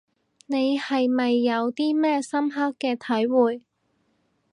[0.47, 3.61] 你係咪有啲咩深刻嘅體會